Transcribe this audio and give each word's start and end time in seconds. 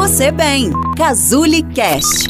você 0.00 0.32
bem. 0.32 0.70
Cazuli 0.96 1.62
Cast. 1.74 2.26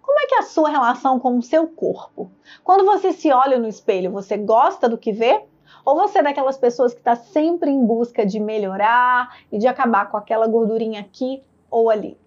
Como 0.00 0.20
é 0.20 0.26
que 0.26 0.34
é 0.36 0.38
a 0.38 0.42
sua 0.42 0.70
relação 0.70 1.20
com 1.20 1.36
o 1.36 1.42
seu 1.42 1.66
corpo? 1.66 2.30
Quando 2.64 2.86
você 2.86 3.12
se 3.12 3.30
olha 3.30 3.58
no 3.58 3.68
espelho, 3.68 4.10
você 4.10 4.38
gosta 4.38 4.88
do 4.88 4.96
que 4.96 5.12
vê? 5.12 5.44
Ou 5.84 5.94
você 5.94 6.20
é 6.20 6.22
daquelas 6.22 6.56
pessoas 6.56 6.94
que 6.94 7.00
está 7.00 7.14
sempre 7.14 7.70
em 7.70 7.84
busca 7.84 8.24
de 8.24 8.40
melhorar 8.40 9.36
e 9.52 9.58
de 9.58 9.66
acabar 9.66 10.10
com 10.10 10.16
aquela 10.16 10.46
gordurinha 10.46 11.00
aqui 11.00 11.42
ou 11.70 11.90
ali? 11.90 12.21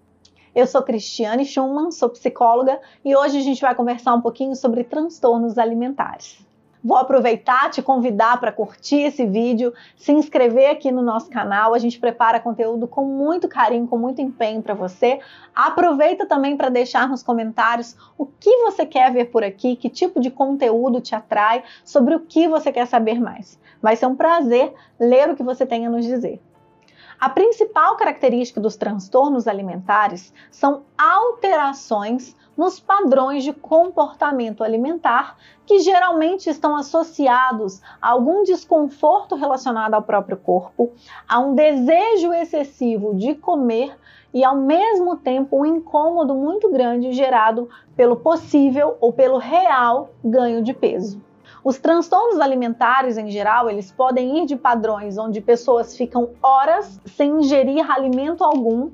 Eu 0.56 0.66
sou 0.66 0.82
Cristiane 0.82 1.44
Schumann, 1.44 1.92
sou 1.92 2.08
psicóloga 2.08 2.80
e 3.04 3.14
hoje 3.14 3.38
a 3.38 3.42
gente 3.42 3.60
vai 3.60 3.76
conversar 3.76 4.14
um 4.14 4.22
pouquinho 4.22 4.56
sobre 4.56 4.86
transtornos 4.86 5.58
alimentares. 5.58 6.40
Vou 6.82 6.96
aproveitar 6.96 7.70
te 7.72 7.82
convidar 7.82 8.40
para 8.40 8.54
curtir 8.54 9.02
esse 9.02 9.26
vídeo, 9.26 9.74
se 9.98 10.14
inscrever 10.14 10.70
aqui 10.70 10.94
no 10.94 11.02
nosso 11.02 11.30
canal. 11.30 11.74
A 11.74 11.78
gente 11.78 12.00
prepara 12.00 12.40
conteúdo 12.40 12.88
com 12.88 13.04
muito 13.04 13.50
carinho, 13.50 13.86
com 13.86 13.98
muito 13.98 14.22
empenho 14.22 14.62
para 14.62 14.74
você. 14.74 15.20
Aproveita 15.54 16.26
também 16.26 16.56
para 16.56 16.70
deixar 16.70 17.10
nos 17.10 17.22
comentários 17.22 17.98
o 18.18 18.26
que 18.26 18.56
você 18.60 18.86
quer 18.86 19.12
ver 19.12 19.26
por 19.26 19.44
aqui, 19.44 19.76
que 19.76 19.90
tipo 19.90 20.22
de 20.22 20.32
conteúdo 20.32 21.02
te 21.02 21.14
atrai, 21.14 21.66
sobre 21.84 22.16
o 22.16 22.22
que 22.22 22.48
você 22.48 22.72
quer 22.72 22.88
saber 22.88 23.20
mais. 23.20 23.60
Vai 23.82 23.98
ser 23.98 24.06
um 24.06 24.16
prazer 24.16 24.74
ler 24.98 25.30
o 25.30 25.36
que 25.36 25.44
você 25.44 25.66
tem 25.66 25.86
a 25.86 25.90
nos 25.90 26.06
dizer. 26.06 26.40
A 27.20 27.30
principal 27.30 27.96
característica 27.96 28.60
dos 28.60 28.76
transtornos 28.76 29.48
alimentares 29.48 30.34
são 30.52 30.84
alterações 30.98 32.36
nos 32.58 32.80
padrões 32.80 33.44
de 33.44 33.54
comportamento 33.54 34.64
alimentar 34.64 35.38
que 35.66 35.80
geralmente 35.80 36.50
estão 36.50 36.76
associados 36.76 37.82
a 38.02 38.10
algum 38.10 38.44
desconforto 38.44 39.36
relacionado 39.36 39.94
ao 39.94 40.02
próprio 40.02 40.38
corpo, 40.38 40.92
a 41.28 41.40
um 41.40 41.56
desejo 41.56 42.34
excessivo 42.34 43.16
de 43.16 43.34
comer 43.36 43.98
e 44.34 44.44
ao 44.44 44.58
mesmo 44.58 45.16
tempo 45.16 45.62
um 45.62 45.66
incômodo 45.66 46.36
muito 46.36 46.70
grande 46.70 47.14
gerado 47.14 47.70
pelo 47.96 48.18
possível 48.18 48.98
ou 49.00 49.14
pelo 49.14 49.38
real 49.38 50.10
ganho 50.24 50.62
de 50.62 50.74
peso. 50.74 51.22
Os 51.66 51.80
transtornos 51.80 52.40
alimentares, 52.40 53.18
em 53.18 53.28
geral, 53.32 53.68
eles 53.68 53.92
podem 53.92 54.44
ir 54.44 54.46
de 54.46 54.56
padrões 54.56 55.18
onde 55.18 55.42
pessoas 55.42 55.98
ficam 55.98 56.30
horas 56.40 57.02
sem 57.08 57.40
ingerir 57.40 57.90
alimento 57.90 58.44
algum, 58.44 58.92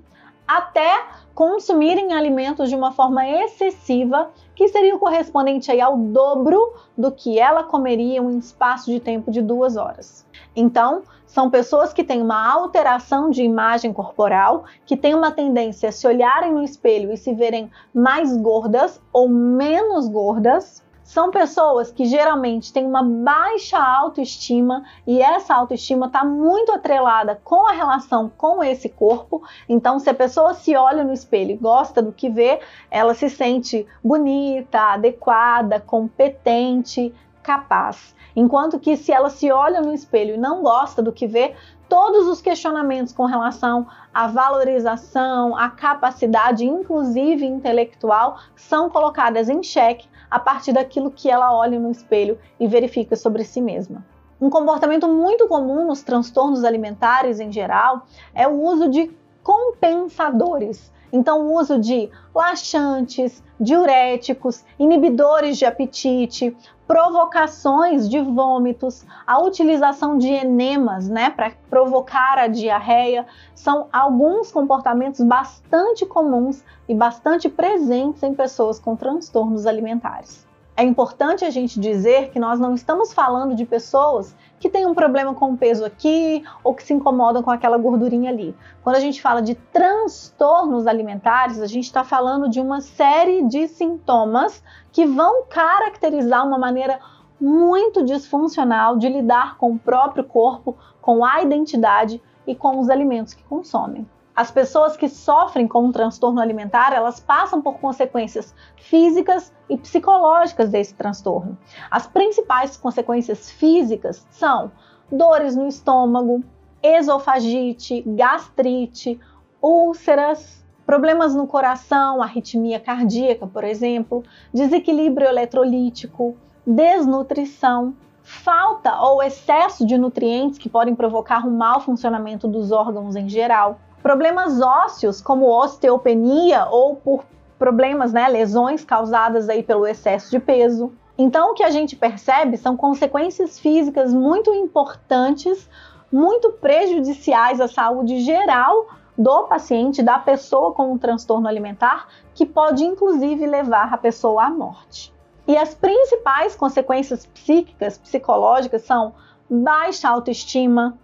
até 0.48 1.04
consumirem 1.36 2.14
alimentos 2.14 2.70
de 2.70 2.76
uma 2.78 2.94
forma 2.94 3.28
excessiva, 3.28 4.32
que 4.56 4.70
seria 4.70 4.96
o 4.96 5.00
correspondente 5.00 5.70
ao 5.82 5.98
dobro 5.98 6.74
do 6.98 7.12
que 7.12 7.38
ela 7.38 7.62
comeria 7.62 8.20
em 8.20 8.22
um 8.22 8.40
espaço 8.40 8.90
de 8.90 9.02
tempo 9.02 9.32
de 9.32 9.42
duas 9.42 9.76
horas. 9.76 10.26
Então, 10.56 11.02
são 11.28 11.50
pessoas 11.50 11.92
que 11.92 12.06
têm 12.06 12.22
uma 12.22 12.54
alteração 12.54 13.30
de 13.30 13.44
imagem 13.44 13.92
corporal, 13.92 14.64
que 14.86 14.96
têm 14.96 15.14
uma 15.14 15.32
tendência 15.32 15.90
a 15.90 15.92
se 15.92 16.08
olharem 16.08 16.54
no 16.54 16.64
espelho 16.64 17.12
e 17.12 17.18
se 17.18 17.34
verem 17.34 17.70
mais 17.94 18.38
gordas 18.38 19.02
ou 19.12 19.28
menos 19.28 20.08
gordas, 20.08 20.82
são 21.12 21.30
pessoas 21.30 21.92
que 21.92 22.06
geralmente 22.06 22.72
têm 22.72 22.86
uma 22.86 23.04
baixa 23.04 23.78
autoestima 23.78 24.86
e 25.06 25.22
essa 25.22 25.54
autoestima 25.54 26.06
está 26.06 26.24
muito 26.24 26.72
atrelada 26.72 27.38
com 27.44 27.68
a 27.68 27.74
relação 27.74 28.32
com 28.38 28.64
esse 28.64 28.88
corpo. 28.88 29.44
Então, 29.68 30.00
se 30.00 30.10
a 30.10 30.14
pessoa 30.14 30.54
se 30.54 30.74
olha 30.74 31.04
no 31.04 31.12
espelho 31.12 31.52
e 31.52 31.58
gosta 31.58 32.02
do 32.02 32.14
que 32.14 32.30
vê, 32.30 32.62
ela 32.90 33.14
se 33.14 33.30
sente 33.30 33.86
bonita, 34.02 34.80
adequada, 34.94 35.82
competente, 35.82 37.14
capaz. 37.44 38.16
Enquanto 38.34 38.80
que 38.80 38.96
se 38.96 39.12
ela 39.12 39.30
se 39.30 39.52
olha 39.52 39.82
no 39.82 39.94
espelho 39.94 40.36
e 40.36 40.38
não 40.38 40.62
gosta 40.62 41.02
do 41.02 41.12
que 41.12 41.28
vê, 41.28 41.54
todos 41.90 42.26
os 42.26 42.42
questionamentos 42.42 43.12
com 43.12 43.26
relação 43.26 43.86
à 44.14 44.28
valorização, 44.28 45.58
à 45.58 45.70
capacidade, 45.70 46.66
inclusive 46.66 47.46
intelectual, 47.46 48.38
são 48.56 48.90
colocadas 48.90 49.50
em 49.50 49.62
xeque 49.62 50.08
a 50.32 50.40
partir 50.40 50.72
daquilo 50.72 51.12
que 51.12 51.30
ela 51.30 51.54
olha 51.54 51.78
no 51.78 51.92
espelho 51.92 52.40
e 52.58 52.66
verifica 52.66 53.18
sobre 53.18 53.44
si 53.44 53.60
mesma. 53.62 54.06
Um 54.40 54.50
comportamento 54.50 55.08
muito 55.08 55.48
comum 55.48 55.86
nos 55.86 56.02
transtornos 56.02 56.64
alimentares 56.64 57.40
em 57.40 57.52
geral 57.52 58.08
é 58.34 58.48
o 58.48 58.60
uso 58.60 58.90
de 58.90 59.12
compensadores. 59.44 60.92
Então, 61.12 61.48
o 61.48 61.60
uso 61.60 61.78
de 61.78 62.10
laxantes, 62.34 63.44
diuréticos, 63.60 64.64
inibidores 64.80 65.58
de 65.58 65.66
apetite, 65.66 66.56
provocações 66.88 68.10
de 68.10 68.20
vômitos, 68.20 69.06
a 69.26 69.42
utilização 69.42 70.18
de 70.18 70.28
enemas, 70.28 71.08
né, 71.08 71.30
para 71.30 71.52
provocar 71.70 72.38
a 72.38 72.48
diarreia, 72.48 73.26
são 73.56 73.88
alguns 73.94 74.52
comportamentos 74.52 75.22
bastante 75.22 76.06
comuns 76.06 76.64
e 76.90 76.94
bastante 76.94 77.48
presentes 77.48 78.24
em 78.24 78.34
pessoas 78.34 78.80
com 78.80 78.96
transtornos 78.96 79.66
alimentares. 79.66 80.46
É 80.76 80.84
importante 80.84 81.46
a 81.46 81.50
gente 81.50 81.80
dizer 81.80 82.32
que 82.32 82.40
nós 82.40 82.60
não 82.60 82.74
estamos 82.74 83.14
falando 83.14 83.56
de 83.56 83.66
pessoas 83.66 84.36
que 84.62 84.70
têm 84.70 84.86
um 84.86 84.94
problema 84.94 85.34
com 85.34 85.52
o 85.52 85.58
peso 85.58 85.84
aqui 85.84 86.44
ou 86.64 86.76
que 86.76 86.84
se 86.84 86.94
incomodam 86.94 87.42
com 87.42 87.50
aquela 87.50 87.80
gordurinha 87.80 88.30
ali. 88.30 88.56
Quando 88.84 88.96
a 88.96 89.00
gente 89.00 89.20
fala 89.20 89.42
de 89.42 89.56
transtornos 89.56 90.86
alimentares, 90.86 91.60
a 91.60 91.66
gente 91.66 91.86
está 91.86 92.04
falando 92.04 92.48
de 92.48 92.62
uma 92.62 92.80
série 92.80 93.44
de 93.48 93.68
sintomas 93.68 94.64
que 94.92 95.04
vão 95.04 95.46
caracterizar 95.50 96.46
uma 96.46 96.60
maneira 96.60 97.00
muito 97.40 98.06
disfuncional 98.06 98.98
de 98.98 99.10
lidar 99.10 99.58
com 99.58 99.72
o 99.72 99.80
próprio 99.80 100.24
corpo, 100.24 100.78
com 101.02 101.26
a 101.26 101.42
identidade 101.42 102.22
e 102.46 102.54
com 102.54 102.80
os 102.80 102.88
alimentos 102.88 103.34
que 103.34 103.44
consomem. 103.44 104.08
As 104.42 104.50
pessoas 104.50 104.98
que 104.98 105.08
sofrem 105.08 105.68
com 105.68 105.86
um 105.86 105.92
transtorno 105.92 106.42
alimentar, 106.42 106.94
elas 106.94 107.20
passam 107.20 107.62
por 107.62 107.76
consequências 107.76 108.56
físicas 108.76 109.54
e 109.70 109.78
psicológicas 109.78 110.72
desse 110.72 110.96
transtorno. 110.96 111.56
As 111.92 112.08
principais 112.08 112.76
consequências 112.76 113.52
físicas 113.52 114.26
são 114.32 114.72
dores 115.12 115.56
no 115.56 115.68
estômago, 115.68 116.44
esofagite, 116.82 118.02
gastrite, 118.02 119.20
úlceras, 119.62 120.66
problemas 120.88 121.36
no 121.36 121.46
coração, 121.46 122.20
arritmia 122.20 122.80
cardíaca, 122.80 123.46
por 123.46 123.64
exemplo, 123.64 124.24
desequilíbrio 124.52 125.28
eletrolítico, 125.28 126.36
desnutrição, 126.66 127.94
falta 128.24 129.00
ou 129.02 129.22
excesso 129.22 129.86
de 129.86 130.00
nutrientes 130.00 130.58
que 130.58 130.68
podem 130.68 130.96
provocar 130.96 131.46
um 131.46 131.56
mau 131.56 131.80
funcionamento 131.80 132.48
dos 132.48 132.72
órgãos 132.72 133.16
em 133.16 133.30
geral 133.30 133.80
Problemas 134.02 134.60
ósseos, 134.62 135.22
como 135.22 135.46
osteopenia 135.46 136.66
ou 136.66 136.96
por 136.96 137.24
problemas, 137.60 138.12
né, 138.12 138.28
lesões 138.28 138.84
causadas 138.84 139.48
aí 139.48 139.62
pelo 139.62 139.86
excesso 139.86 140.32
de 140.32 140.40
peso. 140.40 140.92
Então, 141.16 141.52
o 141.52 141.54
que 141.54 141.64
a 141.64 141.70
gente 141.70 141.96
percebe 141.96 142.58
são 142.58 142.76
consequências 142.76 143.60
físicas 143.60 144.12
muito 144.12 144.52
importantes, 144.52 145.70
muito 146.12 146.54
prejudiciais 146.54 147.62
à 147.62 147.68
saúde 147.68 148.22
geral 148.22 148.88
do 149.16 149.44
paciente, 149.44 150.02
da 150.02 150.18
pessoa 150.18 150.74
com 150.74 150.92
um 150.92 150.98
transtorno 150.98 151.48
alimentar, 151.48 152.08
que 152.34 152.46
pode 152.46 152.84
inclusive 152.84 153.46
levar 153.46 153.94
a 153.94 153.98
pessoa 153.98 154.46
à 154.46 154.50
morte. 154.50 155.14
E 155.48 155.56
as 155.56 155.76
principais 155.76 156.56
consequências 156.56 157.28
psíquicas, 157.28 158.00
psicológicas 158.00 158.82
são 158.82 159.14
baixa 159.48 160.10
autoestima, 160.10 160.98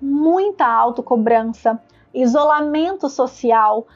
muita 0.00 0.66
autocobrança, 0.66 1.80
isolamento 2.14 3.08
social, 3.08 3.86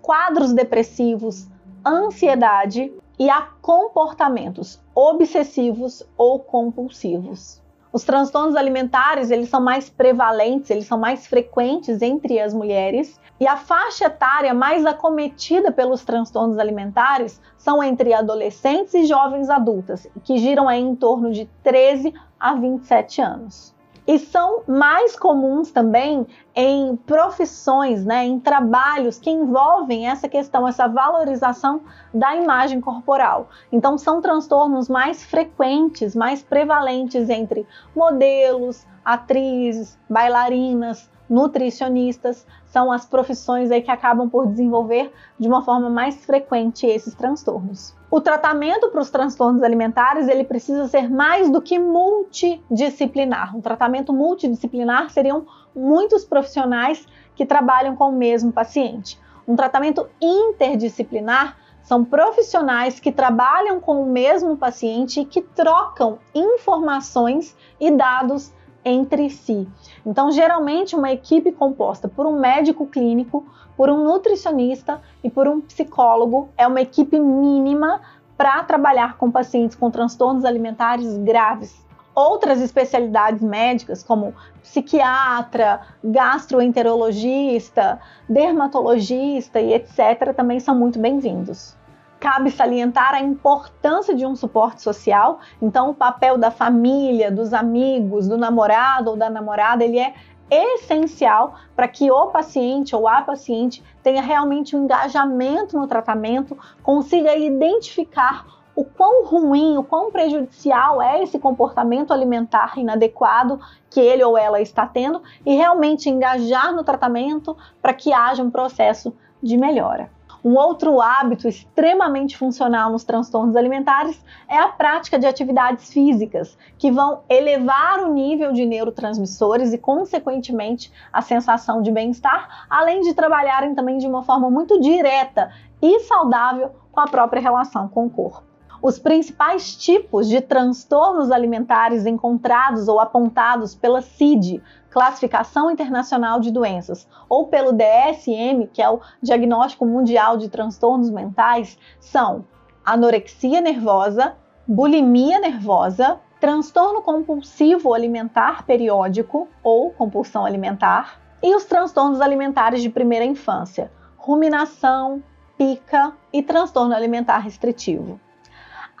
quadros 0.00 0.52
depressivos, 0.52 1.48
ansiedade 1.86 2.92
e 3.18 3.30
a 3.30 3.42
comportamentos 3.60 4.80
obsessivos 4.94 6.02
ou 6.16 6.40
compulsivos. 6.40 7.62
Os 7.92 8.04
transtornos 8.04 8.56
alimentares, 8.56 9.30
eles 9.30 9.50
são 9.50 9.60
mais 9.60 9.90
prevalentes, 9.90 10.70
eles 10.70 10.86
são 10.86 10.98
mais 10.98 11.26
frequentes 11.26 12.00
entre 12.00 12.40
as 12.40 12.54
mulheres, 12.54 13.20
e 13.38 13.46
a 13.46 13.56
faixa 13.56 14.06
etária 14.06 14.54
mais 14.54 14.86
acometida 14.86 15.70
pelos 15.70 16.02
transtornos 16.02 16.58
alimentares 16.58 17.40
são 17.58 17.82
entre 17.82 18.14
adolescentes 18.14 18.94
e 18.94 19.04
jovens 19.04 19.50
adultas, 19.50 20.08
que 20.24 20.38
giram 20.38 20.70
em 20.70 20.94
torno 20.96 21.32
de 21.32 21.44
13 21.62 22.14
a 22.40 22.54
27 22.54 23.20
anos 23.20 23.74
e 24.06 24.18
são 24.18 24.62
mais 24.66 25.16
comuns 25.16 25.70
também 25.70 26.26
em 26.54 26.96
profissões, 26.96 28.04
né, 28.04 28.24
em 28.24 28.38
trabalhos 28.38 29.18
que 29.18 29.30
envolvem 29.30 30.08
essa 30.08 30.28
questão, 30.28 30.66
essa 30.66 30.86
valorização 30.88 31.80
da 32.12 32.34
imagem 32.36 32.80
corporal. 32.80 33.48
Então, 33.70 33.96
são 33.96 34.20
transtornos 34.20 34.88
mais 34.88 35.22
frequentes, 35.22 36.14
mais 36.14 36.42
prevalentes 36.42 37.30
entre 37.30 37.66
modelos, 37.94 38.86
atrizes, 39.04 39.98
bailarinas, 40.08 41.10
nutricionistas, 41.32 42.46
são 42.66 42.92
as 42.92 43.06
profissões 43.06 43.70
aí 43.70 43.80
que 43.80 43.90
acabam 43.90 44.28
por 44.28 44.46
desenvolver 44.46 45.10
de 45.40 45.48
uma 45.48 45.64
forma 45.64 45.88
mais 45.88 46.24
frequente 46.26 46.86
esses 46.86 47.14
transtornos. 47.14 47.96
O 48.10 48.20
tratamento 48.20 48.90
para 48.90 49.00
os 49.00 49.10
transtornos 49.10 49.62
alimentares 49.62 50.28
ele 50.28 50.44
precisa 50.44 50.86
ser 50.86 51.10
mais 51.10 51.50
do 51.50 51.62
que 51.62 51.78
multidisciplinar. 51.78 53.56
Um 53.56 53.62
tratamento 53.62 54.12
multidisciplinar 54.12 55.08
seriam 55.08 55.46
muitos 55.74 56.22
profissionais 56.22 57.06
que 57.34 57.46
trabalham 57.46 57.96
com 57.96 58.10
o 58.10 58.16
mesmo 58.16 58.52
paciente. 58.52 59.18
Um 59.48 59.56
tratamento 59.56 60.06
interdisciplinar 60.20 61.56
são 61.82 62.04
profissionais 62.04 63.00
que 63.00 63.10
trabalham 63.10 63.80
com 63.80 64.02
o 64.02 64.06
mesmo 64.06 64.56
paciente 64.56 65.20
e 65.20 65.24
que 65.24 65.40
trocam 65.40 66.18
informações 66.34 67.56
e 67.80 67.90
dados 67.90 68.52
entre 68.84 69.30
si. 69.30 69.68
Então, 70.04 70.30
geralmente, 70.30 70.96
uma 70.96 71.12
equipe 71.12 71.52
composta 71.52 72.08
por 72.08 72.26
um 72.26 72.38
médico 72.38 72.86
clínico, 72.86 73.46
por 73.76 73.88
um 73.90 74.02
nutricionista 74.02 75.00
e 75.22 75.30
por 75.30 75.48
um 75.48 75.60
psicólogo 75.60 76.48
é 76.56 76.66
uma 76.66 76.80
equipe 76.80 77.18
mínima 77.18 78.00
para 78.36 78.62
trabalhar 78.64 79.16
com 79.16 79.30
pacientes 79.30 79.76
com 79.76 79.90
transtornos 79.90 80.44
alimentares 80.44 81.16
graves. 81.18 81.80
Outras 82.14 82.60
especialidades 82.60 83.40
médicas, 83.40 84.02
como 84.02 84.34
psiquiatra, 84.60 85.80
gastroenterologista, 86.04 87.98
dermatologista 88.28 89.60
e 89.60 89.72
etc., 89.72 90.34
também 90.36 90.60
são 90.60 90.74
muito 90.74 90.98
bem-vindos. 90.98 91.74
Cabe 92.22 92.52
salientar 92.52 93.14
a 93.14 93.20
importância 93.20 94.14
de 94.14 94.24
um 94.24 94.36
suporte 94.36 94.80
social, 94.80 95.40
então 95.60 95.90
o 95.90 95.94
papel 95.94 96.38
da 96.38 96.52
família, 96.52 97.32
dos 97.32 97.52
amigos, 97.52 98.28
do 98.28 98.38
namorado 98.38 99.10
ou 99.10 99.16
da 99.16 99.28
namorada, 99.28 99.82
ele 99.82 99.98
é 99.98 100.14
essencial 100.48 101.56
para 101.74 101.88
que 101.88 102.12
o 102.12 102.28
paciente 102.28 102.94
ou 102.94 103.08
a 103.08 103.22
paciente 103.22 103.82
tenha 104.04 104.22
realmente 104.22 104.76
um 104.76 104.84
engajamento 104.84 105.76
no 105.76 105.88
tratamento, 105.88 106.56
consiga 106.80 107.34
identificar 107.34 108.46
o 108.76 108.84
quão 108.84 109.24
ruim, 109.24 109.76
o 109.76 109.82
quão 109.82 110.12
prejudicial 110.12 111.02
é 111.02 111.24
esse 111.24 111.40
comportamento 111.40 112.12
alimentar 112.12 112.78
inadequado 112.78 113.58
que 113.90 113.98
ele 113.98 114.22
ou 114.22 114.38
ela 114.38 114.60
está 114.60 114.86
tendo 114.86 115.20
e 115.44 115.56
realmente 115.56 116.08
engajar 116.08 116.72
no 116.72 116.84
tratamento 116.84 117.56
para 117.82 117.92
que 117.92 118.12
haja 118.12 118.44
um 118.44 118.50
processo 118.50 119.12
de 119.42 119.56
melhora. 119.56 120.08
Um 120.44 120.56
outro 120.56 121.00
hábito 121.00 121.46
extremamente 121.46 122.36
funcional 122.36 122.90
nos 122.90 123.04
transtornos 123.04 123.54
alimentares 123.54 124.20
é 124.48 124.58
a 124.58 124.68
prática 124.68 125.16
de 125.16 125.24
atividades 125.24 125.92
físicas, 125.92 126.58
que 126.76 126.90
vão 126.90 127.20
elevar 127.28 128.00
o 128.00 128.12
nível 128.12 128.52
de 128.52 128.66
neurotransmissores 128.66 129.72
e, 129.72 129.78
consequentemente, 129.78 130.92
a 131.12 131.22
sensação 131.22 131.80
de 131.80 131.92
bem-estar, 131.92 132.66
além 132.68 133.02
de 133.02 133.14
trabalharem 133.14 133.72
também 133.72 133.98
de 133.98 134.06
uma 134.08 134.24
forma 134.24 134.50
muito 134.50 134.80
direta 134.80 135.52
e 135.80 136.00
saudável 136.00 136.72
com 136.90 137.00
a 137.00 137.06
própria 137.06 137.40
relação 137.40 137.86
com 137.86 138.06
o 138.06 138.10
corpo. 138.10 138.42
Os 138.82 138.98
principais 138.98 139.76
tipos 139.76 140.28
de 140.28 140.40
transtornos 140.40 141.30
alimentares 141.30 142.04
encontrados 142.04 142.88
ou 142.88 142.98
apontados 142.98 143.76
pela 143.76 144.02
CID, 144.02 144.60
Classificação 144.92 145.70
Internacional 145.70 146.38
de 146.38 146.50
Doenças, 146.50 147.08
ou 147.26 147.46
pelo 147.46 147.72
DSM, 147.72 148.68
que 148.72 148.82
é 148.82 148.90
o 148.90 149.00
Diagnóstico 149.22 149.86
Mundial 149.86 150.36
de 150.36 150.50
Transtornos 150.50 151.08
Mentais, 151.08 151.78
são 151.98 152.44
anorexia 152.84 153.62
nervosa, 153.62 154.36
bulimia 154.68 155.40
nervosa, 155.40 156.20
transtorno 156.38 157.00
compulsivo 157.00 157.94
alimentar 157.94 158.66
periódico 158.66 159.48
ou 159.62 159.90
compulsão 159.92 160.44
alimentar, 160.44 161.20
e 161.42 161.54
os 161.56 161.64
transtornos 161.64 162.20
alimentares 162.20 162.82
de 162.82 162.90
primeira 162.90 163.24
infância, 163.24 163.90
ruminação, 164.16 165.22
pica 165.56 166.12
e 166.32 166.42
transtorno 166.42 166.94
alimentar 166.94 167.38
restritivo. 167.38 168.20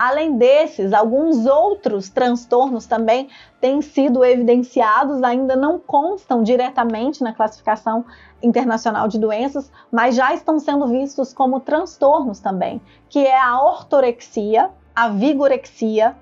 Além 0.04 0.36
desses, 0.36 0.92
alguns 0.92 1.46
outros 1.46 2.08
transtornos 2.08 2.86
também 2.86 3.28
têm 3.60 3.80
sido 3.80 4.24
evidenciados, 4.24 5.22
ainda 5.22 5.54
não 5.54 5.78
constam 5.78 6.42
diretamente 6.42 7.22
na 7.22 7.32
classificação 7.32 8.04
internacional 8.42 9.06
de 9.06 9.16
doenças, 9.16 9.70
mas 9.92 10.16
já 10.16 10.34
estão 10.34 10.58
sendo 10.58 10.88
vistos 10.88 11.32
como 11.32 11.60
transtornos 11.60 12.40
também, 12.40 12.82
que 13.08 13.20
é 13.20 13.40
a 13.40 13.62
ortorexia, 13.62 14.70
a 14.92 15.08
vigorexia, 15.08 16.16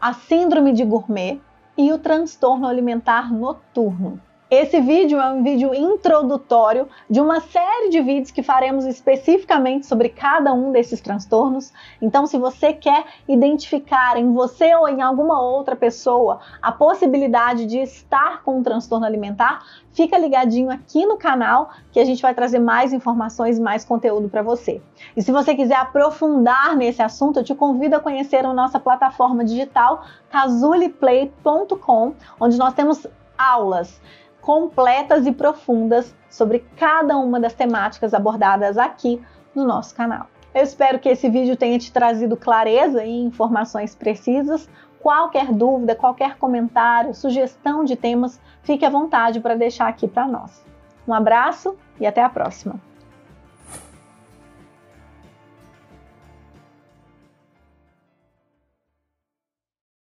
a 0.00 0.14
síndrome 0.14 0.72
de 0.72 0.86
gourmet 0.86 1.38
e 1.76 1.92
o 1.92 1.98
transtorno 1.98 2.66
alimentar 2.66 3.30
noturno. 3.30 4.18
Esse 4.50 4.80
vídeo 4.80 5.20
é 5.20 5.30
um 5.30 5.42
vídeo 5.42 5.74
introdutório 5.74 6.88
de 7.08 7.20
uma 7.20 7.38
série 7.38 7.90
de 7.90 8.00
vídeos 8.00 8.30
que 8.30 8.42
faremos 8.42 8.86
especificamente 8.86 9.84
sobre 9.84 10.08
cada 10.08 10.54
um 10.54 10.72
desses 10.72 11.02
transtornos. 11.02 11.70
Então, 12.00 12.26
se 12.26 12.38
você 12.38 12.72
quer 12.72 13.04
identificar 13.28 14.16
em 14.16 14.32
você 14.32 14.74
ou 14.74 14.88
em 14.88 15.02
alguma 15.02 15.38
outra 15.38 15.76
pessoa 15.76 16.40
a 16.62 16.72
possibilidade 16.72 17.66
de 17.66 17.76
estar 17.76 18.42
com 18.42 18.60
um 18.60 18.62
transtorno 18.62 19.04
alimentar, 19.04 19.66
fica 19.92 20.16
ligadinho 20.16 20.70
aqui 20.70 21.04
no 21.04 21.18
canal 21.18 21.68
que 21.92 22.00
a 22.00 22.04
gente 22.06 22.22
vai 22.22 22.32
trazer 22.32 22.58
mais 22.58 22.94
informações 22.94 23.58
e 23.58 23.60
mais 23.60 23.84
conteúdo 23.84 24.30
para 24.30 24.40
você. 24.40 24.80
E 25.14 25.20
se 25.20 25.30
você 25.30 25.54
quiser 25.54 25.76
aprofundar 25.76 26.74
nesse 26.74 27.02
assunto, 27.02 27.40
eu 27.40 27.44
te 27.44 27.54
convido 27.54 27.96
a 27.96 28.00
conhecer 28.00 28.46
a 28.46 28.54
nossa 28.54 28.80
plataforma 28.80 29.44
digital 29.44 30.06
casuliplay.com, 30.30 32.14
onde 32.40 32.56
nós 32.56 32.72
temos 32.72 33.06
aulas 33.36 34.00
completas 34.40 35.26
e 35.26 35.32
profundas 35.32 36.14
sobre 36.30 36.64
cada 36.76 37.16
uma 37.16 37.38
das 37.40 37.54
temáticas 37.54 38.14
abordadas 38.14 38.78
aqui 38.78 39.20
no 39.54 39.64
nosso 39.64 39.94
canal. 39.94 40.26
Eu 40.54 40.62
espero 40.62 40.98
que 40.98 41.08
esse 41.08 41.28
vídeo 41.28 41.56
tenha 41.56 41.78
te 41.78 41.92
trazido 41.92 42.36
clareza 42.36 43.04
e 43.04 43.10
informações 43.10 43.94
precisas. 43.94 44.68
Qualquer 45.00 45.52
dúvida, 45.52 45.94
qualquer 45.94 46.36
comentário, 46.36 47.14
sugestão 47.14 47.84
de 47.84 47.94
temas, 47.94 48.40
fique 48.62 48.84
à 48.84 48.90
vontade 48.90 49.40
para 49.40 49.54
deixar 49.54 49.88
aqui 49.88 50.08
para 50.08 50.26
nós. 50.26 50.64
Um 51.06 51.14
abraço 51.14 51.76
e 52.00 52.06
até 52.06 52.22
a 52.22 52.28
próxima! 52.28 52.87